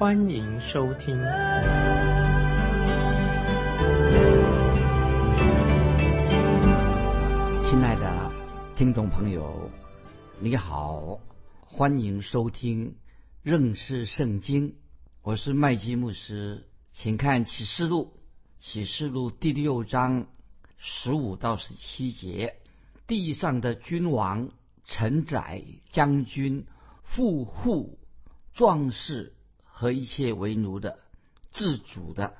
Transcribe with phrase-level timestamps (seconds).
[0.00, 1.14] 欢迎收听。
[7.62, 8.32] 亲爱的
[8.74, 9.70] 听众朋友，
[10.40, 11.20] 你好，
[11.66, 12.96] 欢迎收听
[13.42, 14.74] 认识圣经。
[15.20, 18.14] 我是麦基牧师，请看启示录，
[18.56, 20.28] 启示录第六章
[20.78, 22.56] 十五到十七节：
[23.06, 24.48] 地上的君王、
[24.86, 26.64] 臣宰、将军、
[27.04, 27.98] 富户、
[28.54, 29.34] 壮士
[29.80, 30.98] 和一切为奴的、
[31.52, 32.34] 自主的，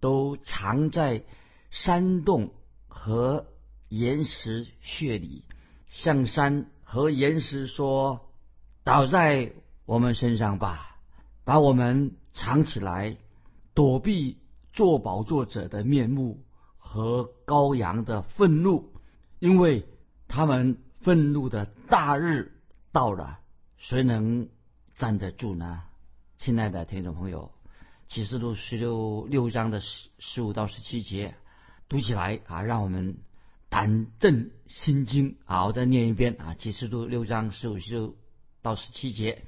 [0.00, 1.22] 都藏在
[1.70, 2.50] 山洞
[2.88, 3.46] 和
[3.88, 5.44] 岩石穴里，
[5.86, 8.32] 向山和岩石说
[8.82, 9.52] ：“倒在
[9.86, 10.96] 我们身上吧，
[11.44, 13.16] 把我们藏起来，
[13.74, 14.38] 躲避
[14.72, 16.42] 做宝座者的面目
[16.78, 18.92] 和羔羊的愤怒，
[19.38, 19.86] 因为
[20.26, 22.50] 他们愤怒的大日
[22.90, 23.38] 到了，
[23.76, 24.48] 谁能
[24.96, 25.84] 站得住呢？”
[26.44, 27.52] 亲爱的听众朋友，
[28.08, 31.36] 启示录十六六章的十十五到十七节
[31.88, 33.18] 读起来啊，让我们。
[33.68, 35.66] 胆震心惊好！
[35.68, 38.16] 我再念一遍啊，启示录六章十五、十六
[38.60, 39.44] 到十七节：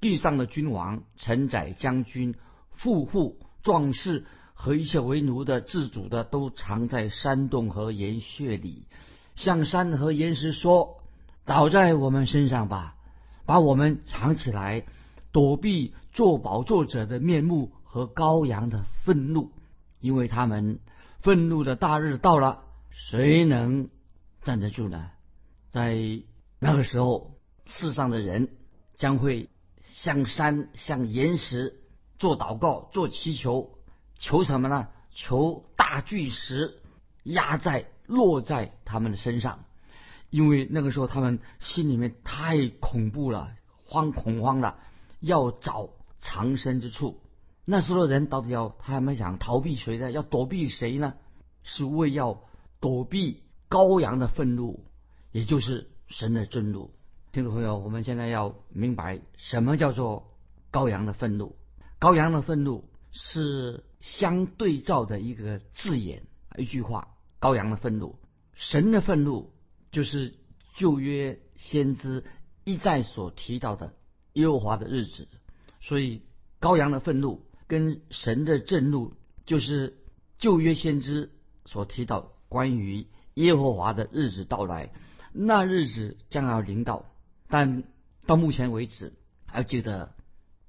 [0.00, 2.36] 地上的君王、臣宰、将军、
[2.70, 8.86] 富户、壮士和一切为奴的、自主的，都藏在山洞和岩穴里，
[9.34, 11.02] 向山和岩石说
[11.44, 12.94] ：“倒在我们身上吧，
[13.44, 14.84] 把我们藏起来，
[15.38, 19.52] 躲避做宝座者的面目和羔羊的愤怒，
[20.00, 20.80] 因为他们
[21.20, 23.88] 愤怒的大日到了。”谁能
[24.42, 25.12] 站得住呢？
[25.70, 25.96] 在
[26.58, 28.48] 那个时候，世上的人
[28.96, 29.48] 将会
[29.84, 31.78] 向山、向岩石
[32.18, 33.78] 做祷告、做祈求，
[34.18, 34.88] 求什么呢？
[35.14, 36.80] 求大巨石
[37.22, 39.64] 压在、落在他们的身上，
[40.30, 43.52] 因为那个时候他们心里面太恐怖了，
[43.86, 44.78] 慌恐慌了，
[45.20, 47.20] 要找藏身之处。
[47.64, 50.10] 那时候的人到底要他们想逃避谁呢？
[50.10, 51.14] 要躲避谁呢？
[51.62, 52.42] 是为要。
[52.80, 54.84] 躲避羔羊的愤怒，
[55.32, 56.92] 也就是神的震怒。
[57.32, 60.30] 听众朋友，我们现在要明白什么叫做
[60.70, 61.56] 羔羊的愤怒。
[61.98, 66.22] 羔羊的愤怒是相对照的一个字眼，
[66.56, 67.16] 一句话。
[67.40, 68.20] 羔羊的愤怒，
[68.54, 69.50] 神的愤怒
[69.90, 70.36] 就是
[70.76, 72.22] 旧约先知
[72.62, 73.92] 一再所提到的
[74.38, 75.26] 耶和华的日子。
[75.80, 76.22] 所以，
[76.60, 79.12] 羔羊的愤怒跟神的震怒，
[79.44, 79.98] 就是
[80.38, 81.30] 旧约先知
[81.64, 82.32] 所提到。
[82.48, 84.90] 关于耶和华的日子到来，
[85.34, 87.04] 那日子将要临到，
[87.46, 87.84] 但
[88.24, 89.12] 到目前为止，
[89.44, 90.14] 还记得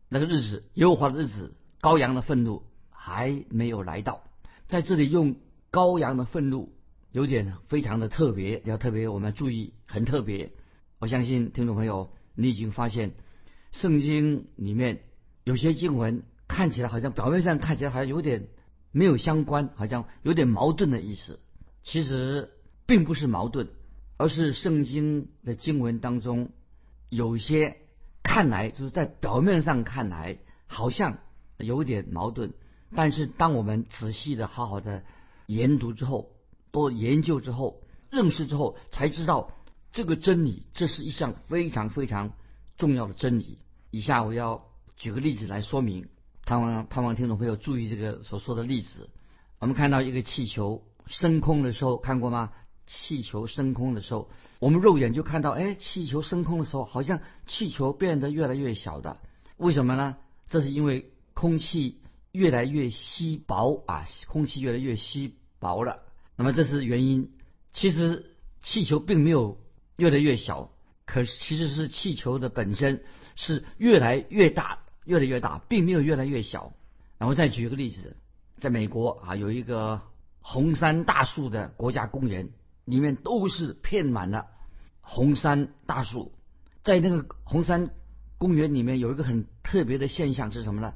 [0.09, 4.23] 那个日子，耶和华的日子，羔羊的愤怒还没有来到。
[4.67, 5.37] 在这里用
[5.71, 6.73] 羔羊的愤怒，
[7.13, 10.51] 有点非常的特别，要特别我们注意，很特别。
[10.99, 13.13] 我相信听众朋友，你已经发现
[13.71, 15.03] 圣经里面
[15.43, 18.47] 有些经文看起来好像表面上看起来好像有点
[18.91, 21.39] 没有相关，好像有点矛盾的意思。
[21.83, 22.51] 其实
[22.85, 23.69] 并不是矛盾，
[24.17, 26.49] 而是圣经的经文当中
[27.09, 27.77] 有些
[28.23, 31.19] 看来就是在表面上看来好像
[31.57, 32.53] 有点矛盾，
[32.95, 35.03] 但是当我们仔细的好好的
[35.45, 36.31] 研读之后，
[36.71, 37.81] 多研究之后，
[38.11, 39.53] 认识之后，才知道
[39.91, 42.33] 这个真理，这是一项非常非常
[42.79, 43.59] 重要的真理。
[43.91, 44.65] 以下我要
[44.97, 46.07] 举个例子来说明，
[46.45, 49.11] 盼望盼望听众朋友注意这个所说的例子。
[49.59, 50.83] 我们看到一个气球。
[51.07, 52.51] 升空的时候看过吗？
[52.85, 54.29] 气球升空的时候，
[54.59, 59.19] 我们肉眼就看到，哎，气球升空的时候，好像气球变得越来越小的。
[59.57, 60.17] 为什么呢？
[60.49, 61.99] 这是因为空气
[62.31, 66.03] 越来越稀薄啊，空气越来越稀薄了。
[66.35, 67.31] 那么这是原因。
[67.73, 68.27] 其实
[68.61, 69.57] 气球并没有
[69.95, 70.69] 越来越小，
[71.09, 73.03] 可其实是气球的本身
[73.35, 76.73] 是越来越大，越来越大，并没有越来越小。
[77.17, 78.15] 然后再举一个例子，
[78.59, 80.01] 在美国啊，有一个。
[80.41, 82.49] 红杉大树的国家公园
[82.85, 84.47] 里面都是片满了
[85.01, 86.31] 红杉大树，
[86.81, 87.91] 在那个红杉
[88.39, 90.93] 公园里面有一个很特别的现象是什么呢？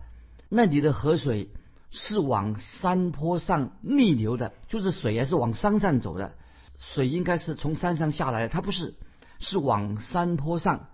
[0.49, 1.51] 那里的河水
[1.91, 6.35] 是往山坡上逆流的，就是水也是往山上走的，
[6.79, 8.95] 水应该是从山上下来的，它不是，
[9.43, 10.87] 是往山坡上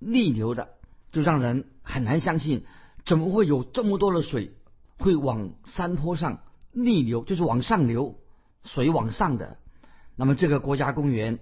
[0.00, 0.70] 逆流的，
[1.12, 2.64] 就让人很难相信，
[3.04, 4.56] 怎么会有这么多的水
[4.98, 6.40] 会往山坡上
[6.72, 8.18] 逆流，就是往上流，
[8.64, 9.58] 水往上的。
[10.16, 11.38] 那么这个国家公园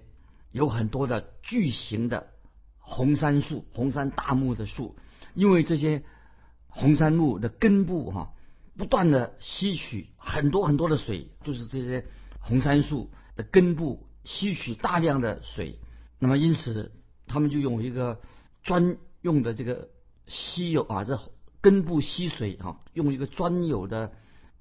[0.51, 2.27] 有很多的巨型的
[2.77, 4.95] 红杉树、红杉大木的树，
[5.33, 6.03] 因为这些
[6.67, 8.33] 红杉木的根部哈，
[8.77, 12.05] 不断的吸取很多很多的水，就是这些
[12.39, 15.79] 红杉树的根部吸取大量的水。
[16.21, 16.93] 那么因此，
[17.27, 18.21] 他们就用一个
[18.63, 19.89] 专用的这个
[20.27, 21.19] 吸有啊，这
[21.59, 24.13] 根部吸水啊，用一个专有的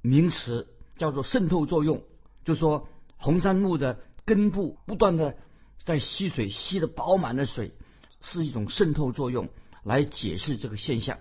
[0.02, 0.66] 名词
[0.96, 2.02] 叫做渗透作用，
[2.44, 2.88] 就说。
[3.22, 5.36] 红杉木的根部不断的
[5.76, 7.74] 在吸水，吸的饱满的水
[8.22, 9.50] 是一种渗透作用，
[9.82, 11.18] 来解释这个现象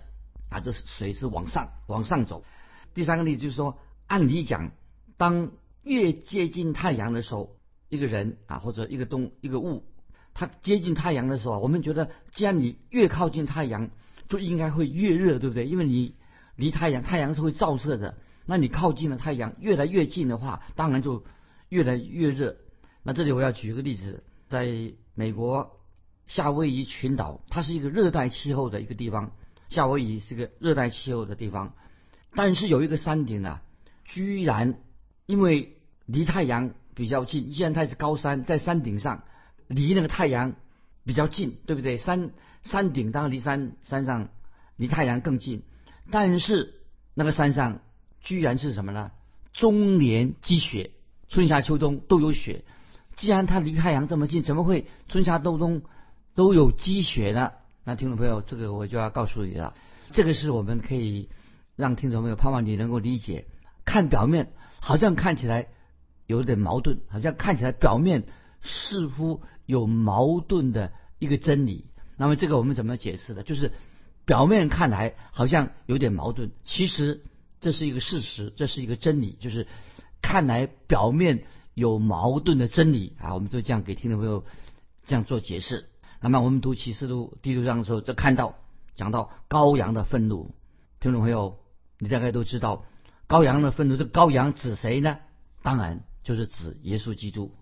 [0.49, 2.45] 啊，这水是往上往上走。
[2.93, 3.77] 第三个例子就是说，
[4.07, 4.71] 按理讲，
[5.17, 5.51] 当
[5.83, 7.57] 越接近太阳的时候，
[7.89, 9.83] 一个人啊或者一个东一个物，
[10.33, 13.89] 它接近太阳的时候，我们觉得，既然你越靠近太阳，
[14.27, 15.65] 就应该会越热，对不对？
[15.65, 16.15] 因为你
[16.55, 21.23] 离太阳，太阳是会照射的，那你靠近了太阳，越来越近的话，当然就。
[21.69, 22.55] 越来越热，
[23.03, 25.77] 那这里我要举一个例子，在美国
[26.25, 29.33] 夏威夷群岛，它是一个热带气候的一个地方。
[29.69, 31.75] 夏威夷是个热带气候的地方，
[32.33, 33.61] 但是有一个山顶啊，
[34.03, 34.79] 居然
[35.27, 35.77] 因为
[36.07, 39.23] 离太阳比较近，既然它是高山，在山顶上
[39.69, 40.55] 离那个太阳
[41.05, 41.95] 比较近，对不对？
[41.95, 42.31] 山
[42.63, 44.27] 山顶当然离山山上
[44.75, 45.63] 离太阳更近，
[46.11, 46.73] 但是
[47.13, 47.79] 那个山上
[48.19, 49.11] 居然是什么呢？
[49.53, 50.91] 终年积雪。
[51.29, 52.65] 春夏秋冬都有雪，
[53.15, 55.83] 既然它离太阳这么近，怎么会春夏秋冬
[56.33, 57.51] 都有积雪呢？
[57.83, 59.75] 那听众朋友，这个我就要告诉你了，
[60.11, 61.29] 这个是我们可以
[61.75, 63.45] 让听众朋友盼望你能够理解。
[63.85, 65.67] 看表面好像看起来
[66.25, 68.23] 有点矛盾，好像看起来表面
[68.61, 71.85] 似乎有矛盾的一个真理。
[72.17, 73.43] 那么这个我们怎么解释呢？
[73.43, 73.71] 就是
[74.25, 77.23] 表面看来好像有点矛盾，其实
[77.61, 79.67] 这是一个事实，这是一个真理，就是。
[80.21, 84.43] 看来表面有矛盾的真理啊，我们就这样给听众朋友
[85.05, 85.87] 这样做解释。
[86.19, 88.55] 那么我们读启示录第六章的时候，就看到
[88.95, 90.53] 讲到羔羊的愤怒。
[90.99, 91.57] 听众朋友，
[91.99, 92.85] 你大概都知道
[93.29, 95.19] 羔羊的愤怒，这羔羊指谁呢？
[95.63, 97.55] 当然就是指耶稣基督。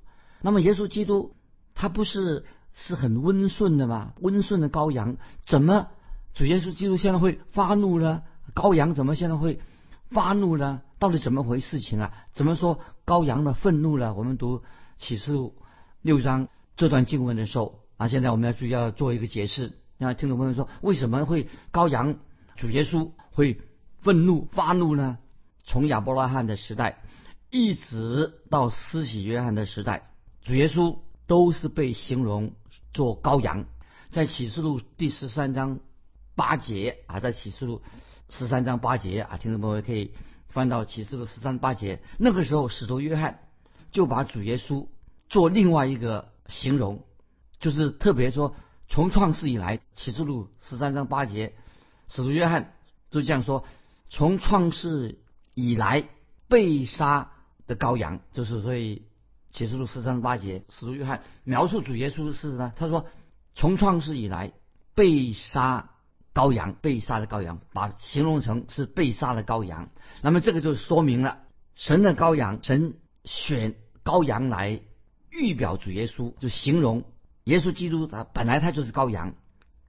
[0.48, 1.36] 那么耶稣基督
[1.76, 4.14] 他不是是很温顺的吗？
[4.22, 5.90] 温顺的羔羊，怎么
[6.34, 8.24] 主耶稣基督现在会发怒呢？
[8.56, 9.60] 羔羊怎么现在会
[10.10, 10.84] 发怒呢？
[11.00, 12.14] 到底怎么回事情啊？
[12.32, 14.14] 怎么说羔羊的愤怒了？
[14.14, 14.64] 我们读
[14.96, 15.54] 启示录
[16.02, 16.48] 六章
[16.78, 19.74] 这段经文的时候啊，现在我们要注意要做一个解释。
[19.98, 22.16] 让听众朋友说，为什么会羔羊
[22.56, 23.60] 主耶稣会
[24.00, 25.18] 愤怒发怒呢？
[25.66, 27.04] 从亚伯拉罕的时代
[27.50, 30.07] 一直到施洗约翰的时代，
[30.48, 32.54] 主耶稣都是被形容
[32.94, 33.66] 做羔羊。
[34.10, 35.82] 在启示录第十三章
[36.36, 37.82] 八节啊，在启示录
[38.30, 40.12] 十三章八节啊，听众朋友可以。
[40.48, 43.42] 翻到启示录十三八节，那个时候使徒约翰
[43.92, 44.88] 就把主耶稣
[45.30, 47.04] 做另外一个形容，
[47.60, 48.56] 就是特别说
[48.88, 51.54] 从创世以来，启示录十三章八节，
[52.08, 52.74] 使徒约翰
[53.12, 53.66] 就这样说：
[54.10, 55.20] 从创世
[55.54, 56.08] 以来
[56.48, 57.34] 被杀
[57.68, 59.04] 的羔羊，就是所以
[59.58, 63.08] 启示录十三八节，使徒约翰描述主耶稣是呢，他说
[63.56, 64.54] 从创世以来
[64.94, 65.90] 被杀。
[66.34, 69.90] 羔羊被杀的羔羊，把形容成是被杀的羔羊，
[70.22, 71.40] 那么这个就说明了
[71.74, 73.74] 神的羔羊，神选
[74.04, 74.80] 羔羊来
[75.32, 77.06] 预表主耶稣，就形容
[77.46, 79.34] 耶稣基督他本来他就是羔羊，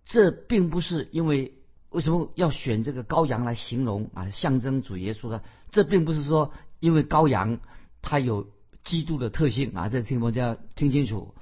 [0.06, 1.52] 这并不是因为
[1.90, 5.42] 为什么要选这个羔羊来形容啊，象征主耶稣呢？
[5.70, 7.60] 这并不是说因为羔羊
[8.00, 8.48] 它有
[8.84, 11.34] 基督的特性啊，这听我要听清楚，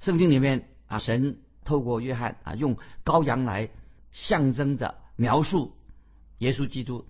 [0.00, 3.70] 圣经里面啊，神透过约翰啊，用羔羊来。
[4.16, 5.72] 象征着描述
[6.38, 7.04] 耶稣基督，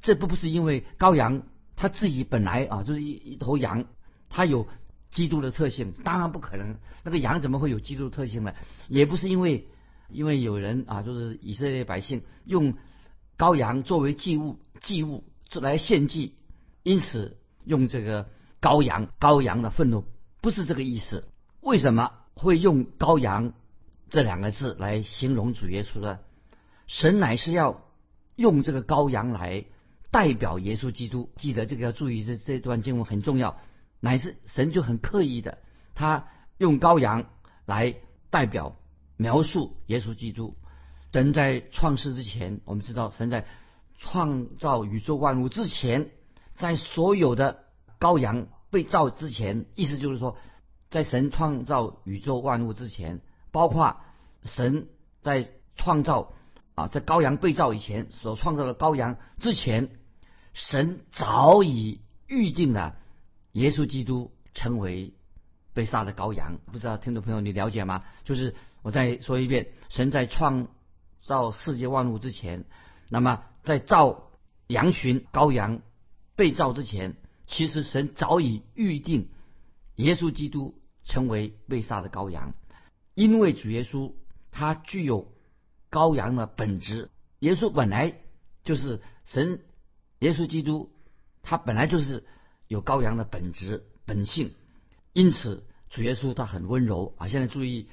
[0.00, 1.42] 这不不是因为羔羊
[1.76, 3.84] 他自己本来啊就是一一头羊，
[4.30, 4.66] 它有
[5.10, 6.78] 基督的特性，当然不可能。
[7.04, 8.54] 那个羊怎么会有基督的特性呢？
[8.88, 9.68] 也不是因为
[10.08, 12.72] 因为有人啊，就是以色列百姓用
[13.36, 16.36] 羔羊作为祭物祭物来献祭，
[16.82, 18.30] 因此用这个
[18.66, 20.02] 羔羊羔羊的愤怒，
[20.40, 21.28] 不是这个意思。
[21.60, 23.52] 为什么会用羔羊
[24.10, 26.18] 这两个字来形容主耶稣呢？
[26.88, 27.84] 神乃是要
[28.34, 29.66] 用这个羔羊来
[30.10, 33.56] 代表耶稣基督，记得这个要注意，这这段经文很重要。
[34.00, 35.58] 乃是神就很刻意的，
[35.94, 36.26] 他
[36.58, 37.26] 用羔羊
[37.66, 37.94] 来
[38.30, 38.74] 代表
[39.16, 40.56] 描述耶稣基督。
[41.12, 43.46] 神在创世之前，我们知道神在
[43.96, 46.10] 创造宇宙万物之前，
[46.56, 47.64] 在所有的
[48.00, 50.36] 羔羊被造之前，意思就是说，
[50.90, 53.20] 在神创造宇宙万物之前，
[53.50, 53.98] 包括
[54.44, 54.88] 神
[55.20, 56.32] 在创造。
[56.76, 59.88] 啊，在羔羊被造以前所创造的羔羊之前，
[60.52, 62.96] 神早已预定了
[63.52, 65.14] 耶稣基督成为
[65.72, 66.58] 被杀的羔羊。
[66.70, 68.04] 不知道听众朋友你了解吗？
[68.24, 70.68] 就是我再说一遍，神在创
[71.24, 72.66] 造世界万物之前，
[73.08, 74.28] 那么在造
[74.66, 75.80] 羊群羔羊
[76.34, 79.28] 被造之前，其实神早已预定
[79.94, 80.74] 耶稣基督
[81.04, 82.54] 成为被杀的羔羊，
[83.14, 84.12] 因为主耶稣
[84.50, 85.32] 他具有
[85.90, 87.10] 羔羊的本质。
[87.38, 88.18] 耶稣本来
[88.64, 89.62] 就是神，
[90.18, 90.90] 耶稣基督
[91.42, 92.24] 他本来就是
[92.66, 94.52] 有羔羊的本质本性，
[95.12, 97.28] 因此主耶稣他很温柔啊。
[97.28, 97.88] 现在注意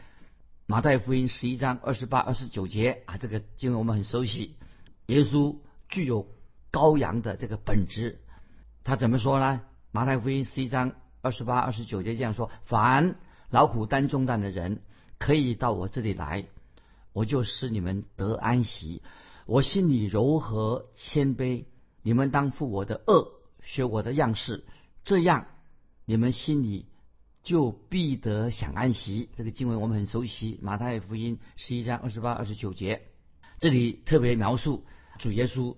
[0.66, 4.56] 马太福音十一章二十八、二十九节啊，这个经文我们很熟悉。
[5.06, 5.58] 耶稣
[5.90, 6.28] 具有
[6.72, 8.20] 羔羊的这个本质，
[8.84, 9.62] 他怎么说呢？
[9.92, 13.16] 马太福音十一章二十八、二十九节这样说：凡
[13.50, 14.82] 劳苦担重担的人，
[15.18, 16.46] 可以到我这里来，
[17.14, 19.02] 我就使你们得安息。
[19.46, 21.66] 我心里柔和谦卑，
[22.02, 24.66] 你们当负我的恶，学我的样式，
[25.04, 25.48] 这样
[26.06, 26.88] 你们心里
[27.44, 29.30] 就必得享安息。
[29.36, 33.02] 这个经文我们很熟悉，《马太福音》十一章二十八、二十九节，
[33.60, 34.86] 这里特别描述
[35.20, 35.76] 主耶稣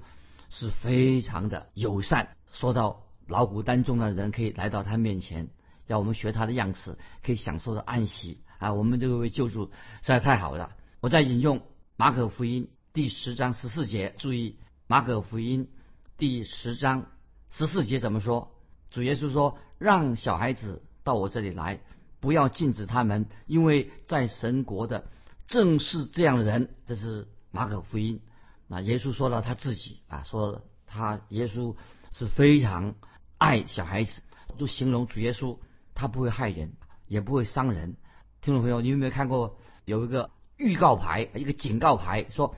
[0.50, 5.50] 是非常的友善，说到劳苦担重的人可以来到他面前，
[5.88, 8.74] 要我们学他的样式，可以享受到安息啊！
[8.74, 10.76] 我们这位救助实在太好了。
[11.02, 11.60] 我在引用
[11.98, 12.64] 《马可福音》。
[12.94, 14.58] 第十章十四节，注意
[14.88, 15.70] 马可福音
[16.18, 17.08] 第十章
[17.50, 18.54] 十四节怎么说？
[18.90, 21.82] 主耶稣说：“让小孩子到我这里来，
[22.22, 25.10] 不要禁止他们，因为在神国的
[25.46, 28.22] 正是这样的人。”这是马可福音。
[28.68, 31.76] 那耶稣说到他自己啊，说他耶稣
[32.18, 32.96] 是非常
[33.38, 34.22] 爱小孩子，
[34.58, 35.58] 就形容主耶稣
[35.94, 36.72] 他不会害人，
[37.08, 37.98] 也不会伤人。
[38.40, 42.56] 听众朋友，你有没有看过有一个预告牌，一个警告牌说？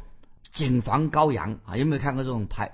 [0.51, 1.75] 谨防羔羊啊！
[1.75, 2.71] 有没有看过这种牌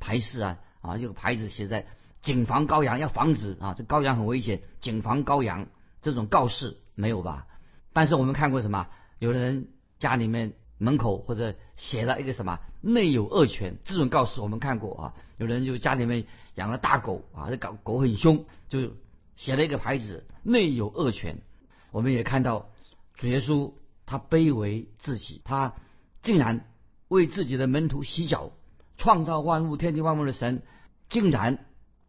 [0.00, 0.58] 牌示啊？
[0.80, 1.86] 啊，这个牌子写在
[2.22, 5.68] “谨防羔羊”，要防止啊，这羔羊很危险，谨防羔羊
[6.02, 7.46] 这种告示没有吧？
[7.92, 8.88] 但是我们看过什么？
[9.18, 9.68] 有的人
[9.98, 15.14] 家里面门口或者写了一个什么“内有恶犬”这种告示，我们看过啊。
[15.38, 18.92] 有人就家里面养了大狗啊，这狗狗很凶，就
[19.36, 21.38] 写了一个牌子“内有恶犬”。
[21.92, 22.70] 我们也看到
[23.14, 23.72] 主耶稣
[24.06, 25.74] 他卑微自己，他
[26.22, 26.66] 竟然。
[27.08, 28.50] 为自己的门徒洗脚，
[28.96, 30.64] 创造万物、天地万物的神，
[31.08, 31.64] 竟然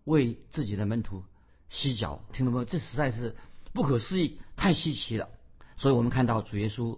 [0.06, 1.24] 为自己的门徒
[1.68, 2.66] 洗脚，听懂没有？
[2.66, 3.36] 这实在是
[3.74, 5.30] 不可思议，太稀奇了。
[5.76, 6.98] 所以我们看到主耶稣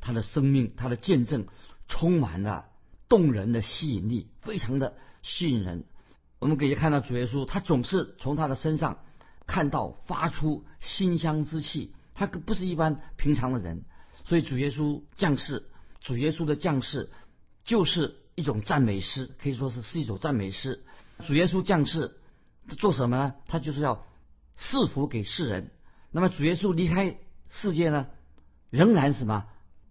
[0.00, 1.46] 他的生命、他的见证，
[1.88, 2.66] 充满了
[3.08, 5.84] 动人的吸引力，非常的吸引人。
[6.38, 8.98] 我们可以看到主耶稣，他总是从他的身上
[9.46, 13.84] 看到发出馨香之气，他不是一般平常的人。
[14.24, 15.68] 所以主耶稣降世，
[16.00, 17.10] 主耶稣的降世。
[17.64, 20.86] 就是一种赞美诗，可以说是是一首赞美诗。
[21.26, 22.16] 主耶稣降世
[22.78, 23.34] 做什么呢？
[23.46, 24.06] 他就是要
[24.56, 25.70] 赐福给世人。
[26.10, 27.18] 那么主耶稣离开
[27.50, 28.06] 世界呢，
[28.70, 29.44] 仍然什么？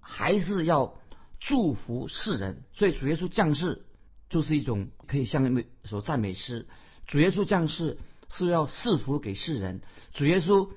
[0.09, 0.95] 还是要
[1.39, 2.63] 祝福世人。
[2.71, 3.85] 所以主耶稣降世
[4.29, 6.67] 就是一种可以像一首赞美诗。
[7.05, 7.97] 主耶稣降世
[8.29, 9.81] 是要赐福给世人。
[10.13, 10.69] 主耶稣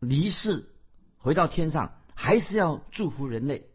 [0.00, 0.68] 离世
[1.16, 3.66] 回到天上，还是要祝福人类。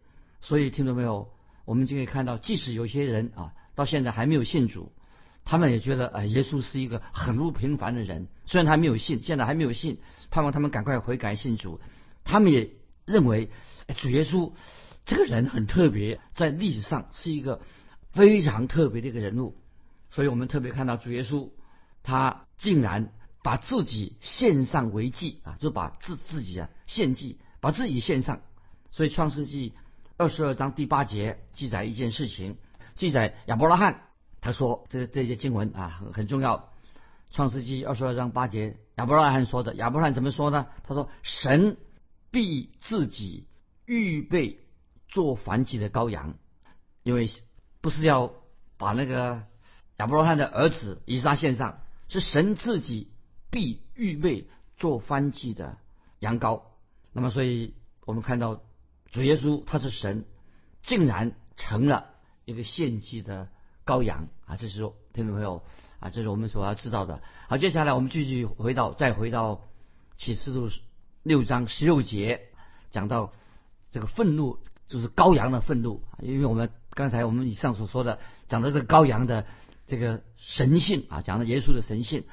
[0.41, 1.31] 所以听到没有？
[1.65, 4.91] 我们就可以看到，即使有些人啊，到现在还没有信主，
[5.45, 8.27] 他们也觉得，呃，耶稣是一个很不平凡的人。
[8.45, 9.99] 虽然他没有信，现在还没有信，
[10.31, 11.79] 盼望他们赶快悔改信主。
[12.23, 12.71] 他们也
[13.05, 13.51] 认为，
[13.97, 14.51] 主耶稣
[15.09, 17.61] 这个人很特别，在历史上是一个
[18.11, 19.55] 非常特别的一个人物。
[20.11, 21.49] 所以我们特别看到主耶稣，
[22.03, 23.11] 他竟然
[23.41, 28.41] 把自己献上为祭啊，就把自自己啊献祭，把自己献上。
[28.91, 29.73] 所以创世纪。
[30.21, 32.57] 二十二章第八节记载一件事情，
[32.93, 34.01] 记载亚伯拉罕
[34.41, 36.73] 他说这这些经文啊很很重要。
[37.31, 40.67] 创世纪二十二章八节亚伯拉罕说的，亚伯拉罕怎么说呢？
[40.83, 41.77] 他说神
[42.31, 43.47] 必自己
[43.85, 44.59] 预备
[45.09, 46.35] 做燔祭的羔羊，
[47.03, 47.29] 因为
[47.81, 48.31] 不是要
[48.77, 49.43] 把那个
[49.97, 53.11] 亚伯拉罕的儿子以撒献上，是神自己
[53.51, 54.47] 必预备
[54.77, 55.77] 做燔祭的
[56.19, 56.61] 羊羔。
[57.11, 57.73] 那么所以
[58.05, 58.61] 我们看到。
[59.11, 60.25] 主耶稣他是神，
[60.83, 62.11] 竟然成了
[62.45, 63.49] 一个献祭的
[63.83, 64.55] 羔羊啊！
[64.55, 64.81] 这是
[65.13, 65.63] 听众朋友
[65.99, 67.23] 啊，这是我们所要知道的。
[67.47, 69.67] 好，接下来我们继续回到，再回到
[70.15, 70.69] 启示录
[71.23, 72.49] 六章十六节，
[72.91, 73.33] 讲到
[73.89, 76.03] 这个愤怒，就是羔羊的愤怒。
[76.19, 78.19] 因为我们刚才我们以上所说的，
[78.49, 79.45] 讲的这个羔羊的
[79.87, 82.25] 这个神性啊，讲的耶稣的神性。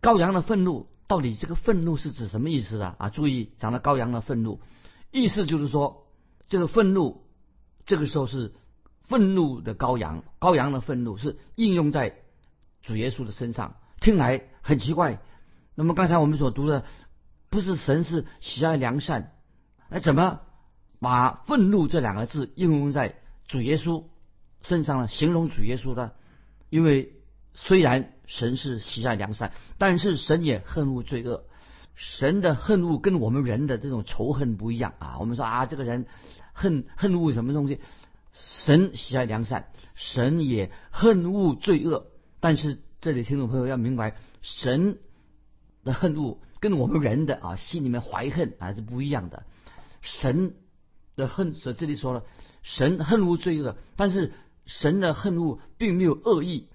[0.00, 3.10] 羔羊的愤怒到底这个愤怒是指什么意思的啊？
[3.10, 4.60] 注意，讲到羔羊的愤怒，
[5.10, 6.06] 意思就是说。
[6.50, 7.26] 这个愤怒，
[7.84, 8.54] 这个时候是
[9.02, 12.22] 愤怒的羔羊，羔羊的愤怒是应用在
[12.80, 15.20] 主耶稣的身上，听来很奇怪。
[15.74, 16.86] 那么刚才我们所读的，
[17.50, 19.32] 不是神是喜爱良善，
[19.90, 20.40] 那怎么
[21.00, 24.04] 把愤怒这两个字应用在主耶稣
[24.62, 25.08] 身上呢？
[25.08, 26.12] 形容主耶稣呢？
[26.70, 27.12] 因为
[27.54, 31.44] 虽然神是喜爱良善，但是神也恨恶罪恶。
[31.94, 35.16] 神的恨恶跟我们人的这种仇恨不一样啊！
[35.18, 36.06] 我们说啊，这个人
[36.52, 37.80] 恨恨恶什么东西？
[38.32, 42.06] 神喜爱良善，神也恨恶罪恶。
[42.38, 44.98] 但是这里听众朋友要明白，神
[45.82, 49.44] 的恨恶跟我们人的啊心里面怀恨啊是不一样的。
[50.00, 50.54] 神
[51.18, 52.24] 的恨，所这里说了，
[52.62, 54.32] 神恨恶罪恶，但是
[54.64, 56.68] 神的恨恶并没有恶意。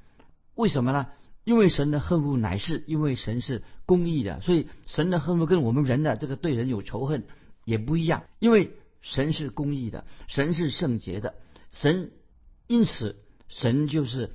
[0.54, 1.08] 为什么呢？
[1.44, 7.26] 因为神的恨恶乃是因为神是公义的，所以神的恨恶跟我们人的这个对人有仇恨
[7.66, 8.24] 也不一样。
[8.40, 11.36] 因为神是公义的，神是圣洁的，
[11.72, 12.12] 神
[12.68, 13.18] 因此
[13.50, 14.32] 神就是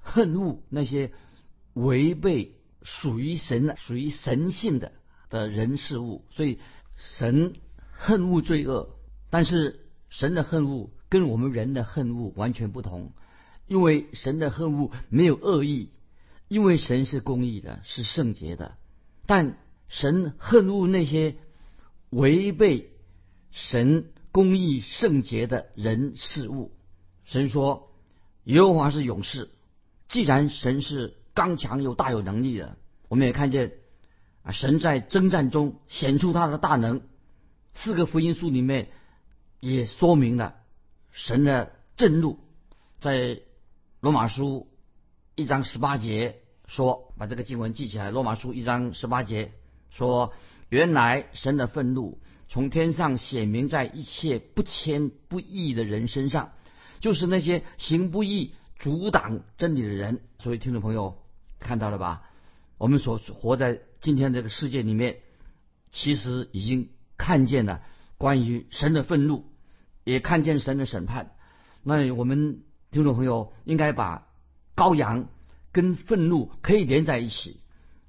[0.00, 1.10] 恨恶那些
[1.72, 4.92] 违背属于神的、属于神性的
[5.30, 6.24] 的人事物。
[6.30, 6.60] 所以
[6.94, 7.54] 神
[7.90, 8.95] 恨恶罪恶，
[9.30, 13.12] 但是神的恨恶跟我们人的恨恶完全不同，
[13.66, 15.90] 因为神的恨恶没有恶意。
[16.48, 18.76] 因为神是公义的，是圣洁的，
[19.26, 21.34] 但神恨恶那些
[22.10, 22.92] 违背
[23.50, 26.70] 神公义圣洁的人事物。
[27.24, 27.90] 神说
[28.44, 29.50] ：“耶和华是勇士。”
[30.08, 32.76] 既然神是刚强又大有能力的，
[33.08, 33.72] 我们也看见
[34.44, 37.00] 啊，神在征战中显出他的大能。
[37.74, 38.86] 四个福音书里面
[39.60, 40.56] 也说明了
[41.12, 42.38] 神的震怒，
[43.00, 43.40] 在
[44.00, 44.68] 罗马书。
[45.38, 48.10] 一章十八节说，把这个经文记起来。
[48.10, 49.52] 罗马书一章十八节
[49.90, 50.32] 说，
[50.70, 56.52] 原来神的愤怒从天上显明在一切不谦不义的人身上，
[57.00, 60.22] 就是那些行不义、阻挡真理的人。
[60.38, 61.18] 所以听众朋友
[61.58, 62.22] 看到了吧？
[62.78, 65.18] 我们所活在今天这个世界里面，
[65.90, 66.88] 其实已经
[67.18, 67.82] 看见了
[68.18, 69.44] 关于神的愤怒，
[70.04, 71.32] 也看见神的审判。
[71.82, 74.26] 那我们听众朋友应该把。
[74.76, 75.30] 羔羊
[75.72, 77.60] 跟愤怒可以连在一起，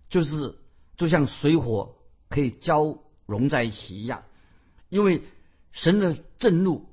[0.10, 0.58] 就是
[0.98, 1.96] 就像水火
[2.28, 4.24] 可以交融在一起一样，
[4.90, 5.24] 因为
[5.72, 6.90] 神的震怒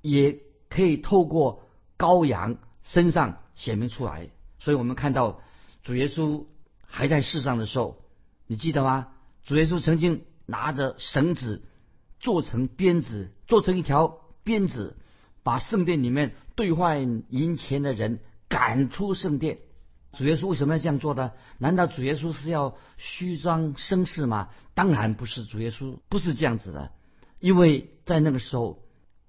[0.00, 1.64] 也可以透过
[1.98, 4.30] 羔羊身上显明出来。
[4.60, 5.40] 所以我们看到
[5.82, 6.46] 主耶稣
[6.86, 8.00] 还在世上的时候，
[8.46, 9.08] 你记得吗？
[9.42, 11.64] 主耶稣曾经拿着绳子
[12.18, 14.96] 做成鞭子，做成一条鞭子，
[15.42, 18.20] 把圣殿里面兑换银钱的人。
[18.48, 19.58] 赶出圣殿，
[20.12, 21.32] 主耶稣为什么要这样做呢？
[21.58, 24.50] 难道主耶稣是要虚张声势吗？
[24.72, 26.92] 当然不是，主耶稣不是这样子的。
[27.40, 28.84] 因为在那个时候，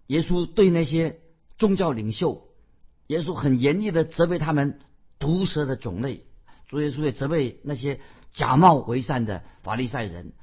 [0.06, 1.19] 耶稣对那些
[1.58, 2.47] 宗教领袖，
[3.08, 4.80] 耶稣很严厉的责备他们
[5.17, 6.23] 毒蛇的种类。
[6.67, 8.00] 主耶稣也责备那些
[8.32, 10.34] 假冒为善的法利赛人。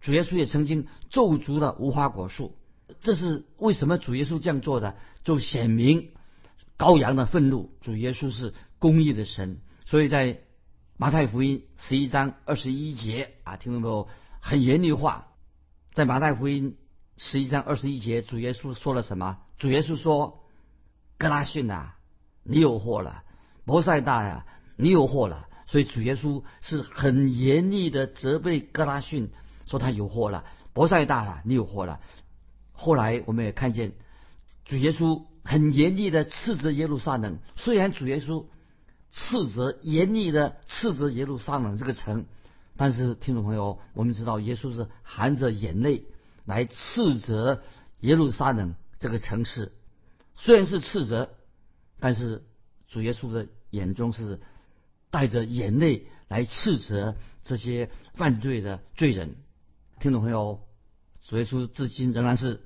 [0.00, 2.56] 主耶稣也曾经咒诅了无花果树。
[3.00, 4.96] 这是为什么主耶稣这样做的？
[5.24, 6.10] 就显明。
[6.78, 10.38] 羔羊的愤怒，主耶稣是公义的神，所以在
[10.96, 14.08] 马太福音十一章二十一节啊，听到没有？
[14.40, 15.26] 很严厉话，
[15.92, 16.76] 在马太福音
[17.16, 19.38] 十一章二十一节，主耶稣说了什么？
[19.58, 20.44] 主耶稣说
[21.18, 21.94] ：“格拉逊呐，
[22.44, 23.24] 你有祸了；
[23.64, 29.30] 摩赛大呀，你有祸了。”所以主耶稣是很严厉的责备格拉逊，
[29.68, 32.00] 说他有祸了；博赛大啊，你有祸了。
[32.72, 33.92] 后来我们也看见
[34.64, 35.22] 主耶稣。
[35.44, 37.38] 很严厉的斥责耶路撒冷。
[37.56, 38.44] 虽然主耶稣
[39.10, 42.26] 斥责严厉的斥责耶路撒冷这个城，
[42.76, 46.04] 但是听众朋友，我们知道耶稣是含着眼泪
[46.44, 47.62] 来斥责
[48.00, 49.72] 耶路撒冷这个城市。
[50.36, 51.30] 虽然是斥责，
[51.98, 52.44] 但是
[52.86, 54.40] 主耶稣的眼中是
[55.08, 59.36] 带着眼泪来斥责这些犯罪的罪人。
[60.00, 60.60] 听众朋友，
[61.22, 62.60] 主耶稣至今仍然是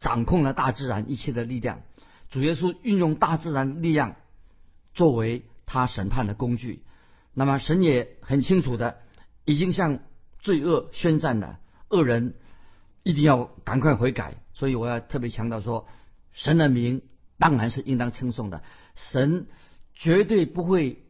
[0.00, 1.82] 掌控了大自然一切的力量。
[2.30, 4.16] 主耶稣运用大自然力量
[4.94, 6.82] 作为他审判的工具，
[7.34, 8.98] 那么神也很清楚的
[9.44, 9.98] 已经向
[10.38, 12.34] 罪恶宣战了，恶人
[13.02, 14.34] 一定要赶快悔改。
[14.54, 15.86] 所以我要特别强调说，
[16.32, 17.02] 神的名
[17.38, 18.62] 当然是应当称颂的，
[18.94, 19.46] 神
[19.92, 21.04] 绝对不会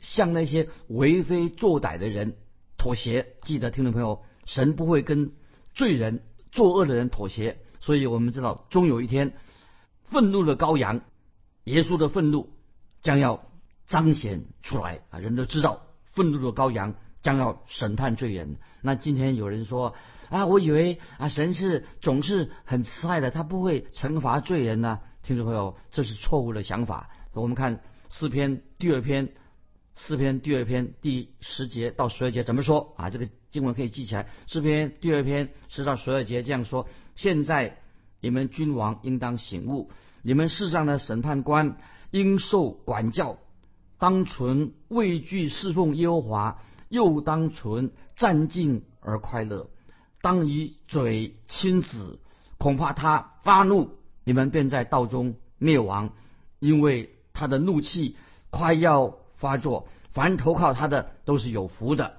[0.00, 2.36] 向那些为非作歹的人
[2.76, 3.36] 妥协。
[3.42, 5.30] 记得听众朋友，神不会跟
[5.72, 7.58] 罪人作恶的人妥协。
[7.78, 9.34] 所以我们知道，终有一天。
[10.10, 11.02] 愤怒的羔羊，
[11.64, 12.48] 耶稣的愤怒
[13.02, 13.44] 将要
[13.84, 15.18] 彰显出来啊！
[15.18, 18.56] 人都知道，愤怒的羔羊将要审判罪人。
[18.80, 19.94] 那今天有人说
[20.30, 25.00] 啊，我以为啊，神是总是很慈爱的，他不会惩罚罪人呢。
[25.22, 27.10] 听众朋友，这是错误的想法。
[27.34, 29.34] 我们看诗篇第二篇
[29.94, 33.10] 诗篇第二篇第十节到十二节怎么说啊？
[33.10, 34.26] 这个经文可以记起来。
[34.46, 37.78] 诗篇第二篇十到十二节这样说：现在
[38.20, 39.90] 你们君王应当醒悟，
[40.22, 41.76] 你们世上的审判官
[42.10, 43.38] 应受管教，
[43.98, 49.70] 当存畏惧侍奉耶和华，又当存战静而快乐，
[50.22, 52.18] 当以嘴亲子，
[52.58, 53.90] 恐怕他发怒，
[54.24, 56.10] 你们便在道中灭亡，
[56.58, 58.16] 因为他的怒气
[58.50, 59.16] 快要。
[59.38, 62.17] 发作，凡投靠他的都是有福的。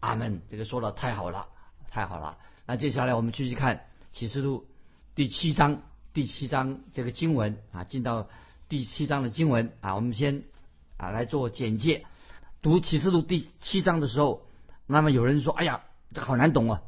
[0.00, 0.42] 阿门。
[0.48, 1.48] 这个说的太好了，
[1.90, 2.38] 太好了。
[2.66, 4.66] 那接下来我们继续看启示录
[5.14, 5.82] 第七章，
[6.12, 8.28] 第七章这个经文啊，进到
[8.68, 10.42] 第七章的经文啊，我们先
[10.96, 12.04] 啊来做简介。
[12.62, 14.46] 读启示录第七章的时候，
[14.86, 15.82] 那么有人说：“哎呀，
[16.12, 16.82] 这好难懂啊，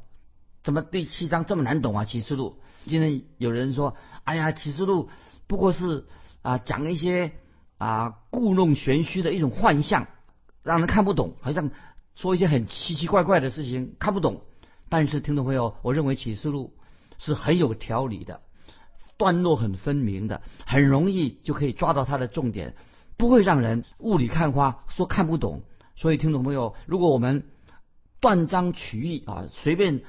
[0.62, 2.60] 怎么第七章这么难懂啊？”启示录。
[2.86, 5.08] 今天有人说：“哎呀，启示录
[5.46, 6.06] 不过是
[6.42, 7.32] 啊讲一些。”
[7.80, 10.06] 啊，故弄玄虚的一种幻象，
[10.62, 11.70] 让人看不懂，好像
[12.20, 14.42] 说一些很奇奇怪怪的事情，看不懂。
[14.90, 16.74] 但是听众朋友，我认为启示录
[17.16, 18.42] 是很有条理的，
[19.16, 22.74] 段落很分明的，很容易就可以抓到它的重点，
[23.16, 25.62] 不会让人雾里看花，说看不懂。
[25.96, 27.44] 所以听众朋友，如果我们
[28.20, 30.02] 断章取义啊，随便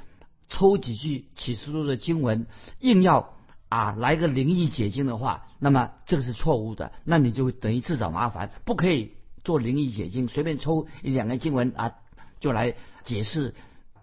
[0.49, 2.45] 抽几句启示录的经文，
[2.79, 3.33] 硬要。
[3.69, 9.13] 啊，来个灵异解经的话，那么这个是错误的，那你就等于自找麻烦，不可以
[9.45, 11.95] 做灵异解经，随便抽一两个经文啊，
[12.41, 12.75] 就来
[13.05, 13.55] 解释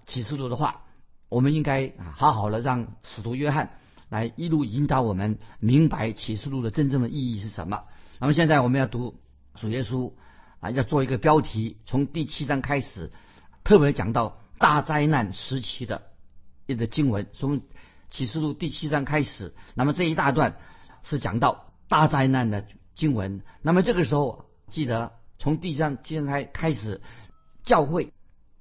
[0.06, 0.84] 启示录的话。
[1.28, 3.72] 我们应该，好好的让使徒约翰
[4.08, 7.84] 来一路引导我们明白启示录的真正的意义是什么。
[8.18, 9.20] 那么现在我们要读
[9.54, 10.14] 主耶稣
[10.60, 13.12] 啊，要做一个标题，从第七章开始，
[13.62, 16.04] 特别讲到大灾难时期的
[16.64, 17.60] 一个经文，从。
[18.10, 20.56] 启示录第七章开始，那么这一大段
[21.02, 23.42] 是讲到大灾难的经文。
[23.60, 27.02] 那么这个时候，记得从第三章开开始，
[27.64, 28.14] 教会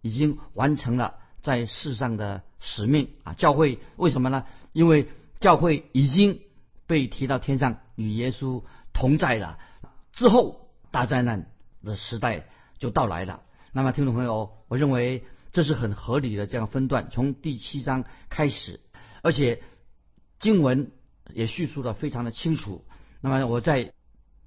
[0.08, 3.34] 已经完成了在世上的使命啊！
[3.34, 4.46] 教会为什么呢？
[4.72, 6.40] 因为教会已经
[6.86, 9.60] 被提到天上与耶稣同在了。
[10.14, 11.52] 之后大灾难
[11.84, 12.48] 的时代
[12.80, 13.42] 就到来了。
[13.74, 18.80] 那么听众朋友，我认为这是很合理的这样分段，从第七章开始。
[19.22, 19.62] 而且
[20.40, 20.92] 经文
[21.34, 22.86] 也叙述的非常的清楚。
[23.20, 23.94] 那么我再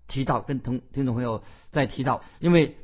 [0.08, 2.76] 提到跟同听众朋友再提到，因为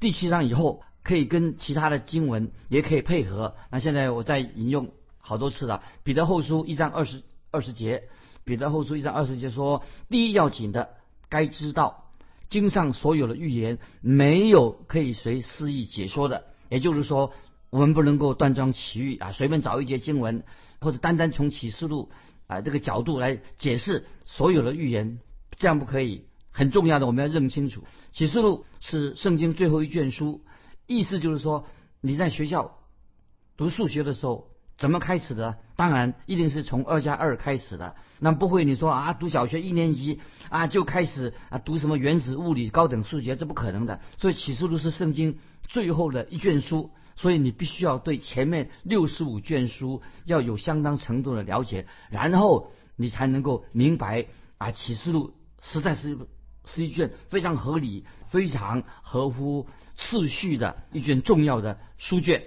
[0.00, 3.54] 第七章以后可以跟其他的经文也可以配合。
[3.70, 7.98] 那现在我再引用好多次了，《彼得后书》一章二十二十节，
[8.44, 10.90] 《彼得后书》一章二十节说：第一要紧的，
[11.28, 12.10] 该知道
[12.48, 16.44] 经上所有的预言没有可以随私意解说的。
[16.68, 17.32] 也就是说，
[17.70, 20.44] 我们不能够断章取义啊，随便找一节经文。
[20.80, 22.10] 或者单单从启示录
[22.48, 25.20] 啊这个角度来解释所有的预言，
[25.56, 26.24] 这样不可以。
[26.50, 30.40] 很重要的，我们要认清楚，启示录是圣经最后一卷书，
[30.86, 31.66] 意思就是说
[32.00, 32.78] 你在学校
[33.56, 35.58] 读数学的时候怎么开始的？
[35.76, 37.96] 当然一定是从二加二开始的。
[38.18, 44.00] 那不会你说啊读小学一年级啊就开始啊读什么原子物理高等数学，这不可能的。
[44.18, 46.90] 所以启示录是圣经最后的一卷书。
[47.14, 56.18] 所以你必须要对前面六十五卷书要有相当程度的了解，然后你才能够明白啊启示录实在是
[56.64, 62.44] 是一卷非常合理、非常合乎次序的一卷重要的书卷。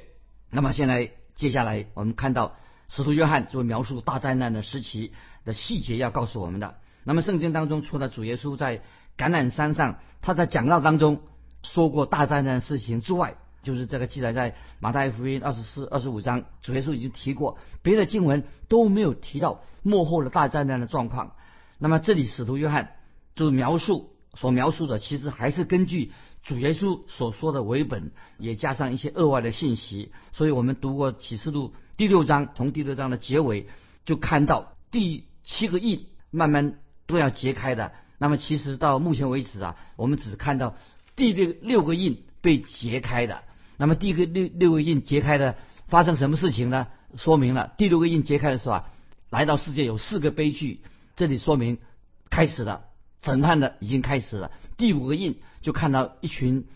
[0.50, 2.56] 那么现在接下来我们看到
[2.88, 5.12] 使徒约翰作为描述大灾难的时期
[5.44, 6.76] 的细节要告诉我们的。
[7.04, 8.82] 那么圣经当中除了主耶稣在
[9.18, 11.22] 橄榄山上他在讲道当中
[11.62, 21.36] 说过大灾难的事情之外，就是这个记载在马太福音二十四、二十五章，主耶稣已经提过，别的经文都没有提到幕后的大灾难的状况。
[21.80, 22.92] 那么这里使徒约翰
[23.36, 26.12] 就描述所描述的，其实还是根据
[26.44, 30.12] 主耶稣所说的为本，也加上一些额外的信息。
[30.32, 33.68] 所以我们读过启示录第六章，从第六章的结尾
[34.06, 37.94] 就看到第七个印慢慢都要揭开的。
[38.18, 40.76] 那么其实到目前为止啊，我们只看到
[41.16, 43.44] 第六六个印被揭开的。
[43.78, 46.88] 那么第一个六六个印揭开的发生什么事情呢？
[47.18, 48.92] 说明了第六个印揭开的时候啊，
[49.30, 50.82] 来到世界有四个悲剧，
[51.16, 51.78] 这里说明
[52.30, 52.85] 开始了
[53.26, 54.52] 审判的已经开始了。
[54.78, 56.68] 第五个印就看到一群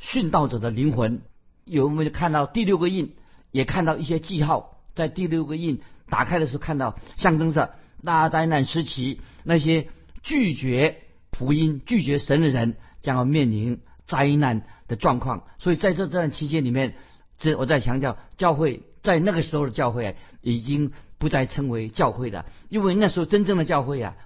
[0.00, 1.20] 殉道者的灵魂，
[1.64, 3.14] 有没有看到第六个印？
[3.52, 9.86] 也看到一些记号，在第六个印打开的时候看到象征着大灾难时期那些
[10.22, 13.80] 拒绝福音、拒绝神的人将要面临。
[14.08, 16.94] 灾难的状况，所以在这这段期间里面，
[17.38, 24.16] 这我在强调，教会在那个时候的教会，已经不再称为教会了，因为那时候真正的教会啊，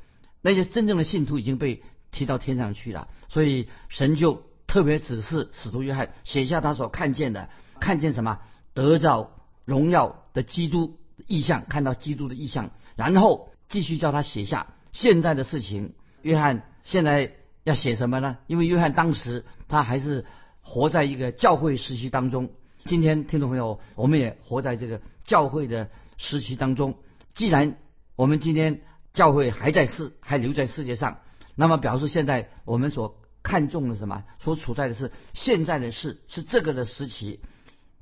[0.42, 7.48] 那些真正的信徒已经被提到天上去了，所以神就特别指示使徒约翰写下他所看见的，
[7.80, 8.40] 看见什么
[8.74, 9.30] 得着
[9.64, 15.94] 荣耀的基督意象，看到基督的意象，然后继续叫他写下现在的事情。
[16.22, 17.32] 约翰现在
[17.64, 18.38] 要写什么呢？
[18.46, 20.24] 因为约翰当时他还是
[20.60, 22.50] 活在一个教会时期当中。
[22.84, 26.96] 今天听众朋友，我们也活在这个教会的时期当中。
[27.34, 27.76] 既然
[28.16, 31.18] 我们今天教会还在世，还留在世界上，
[31.54, 34.24] 那么表示现在我们所看重的什么？
[34.40, 37.40] 所处在的是现在的事，是这个的时期。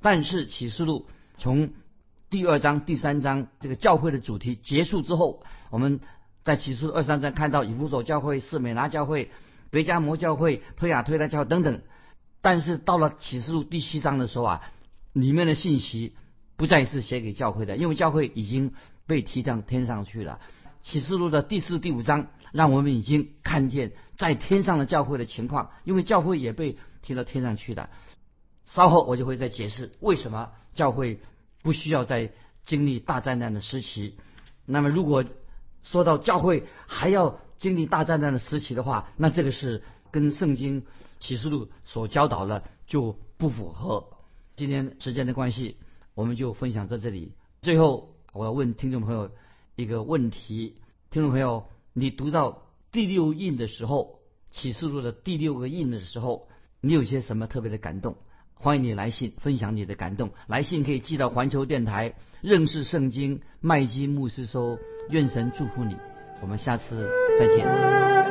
[0.01, 1.73] 但是启示录从
[2.29, 5.99] 第二章、第三章这个教会的主题结束之后，我们
[6.43, 9.31] 在启示录二三章看到以弗所教会、士美拿教会、
[9.71, 11.81] 维加摩教会、推亚推拉教等等。
[12.41, 14.61] 但是到了启示录第七章的时候啊，
[15.13, 16.15] 里面的信息
[16.55, 18.73] 不再是写给教会的，因为教会已经
[19.05, 20.39] 被提上天上去了。
[20.81, 27.89] 启示录的第四、第五章让我们已经看见在天上的教会的情况，因为教会也被提到天上去的。
[28.65, 31.19] 稍后我就会再解释为什么教会
[31.61, 32.31] 不需要再
[32.63, 34.17] 经历大灾难的时期。
[34.65, 35.25] 那么如果
[35.83, 40.85] 说到教会还要经历大灾难的时期的话，那这个是跟圣经
[41.19, 44.07] 启示录所教导的就不符合。
[44.55, 45.77] 今天时间的关系，
[46.13, 47.33] 我们就分享在这里。
[47.61, 49.31] 最后，我要问听众朋友
[49.75, 50.77] 一个问题：
[51.09, 56.47] 听众朋友，你读到第六印的时候，启示录的第六个印的时候，
[56.81, 58.15] 你有些什么特别的感动？
[58.53, 64.77] 欢迎你来信分享你的感动，来信可以寄到环球电台认识圣经麦基牧师收。
[65.09, 65.95] 愿神祝福你，
[66.41, 68.30] 我们下次再见。